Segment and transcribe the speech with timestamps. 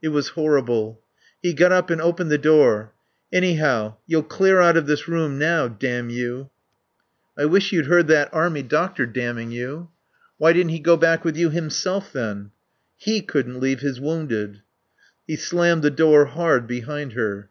[0.00, 1.02] (It was horrible.)
[1.42, 2.94] He got up and opened the door.
[3.30, 6.48] "Anyhow, you'll clear out of this room now, damn you."
[7.36, 9.90] "I wish you'd heard that Army doctor damning you."
[10.38, 12.52] "Why didn't he go back with you himself, then?"
[12.96, 14.62] "He couldn't leave his wounded."
[15.26, 17.50] He slammed the door hard behind her.